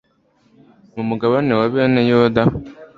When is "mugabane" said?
1.09-1.53